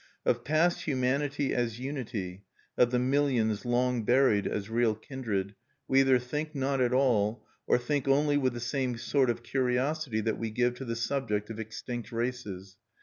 [0.25, 2.43] Of past humanity as unity,
[2.75, 5.53] of the millions long buried as real kindred,
[5.87, 10.19] we either think not at all, or think only with the same sort of curiosity
[10.21, 12.77] that we give to the subject of extinct races.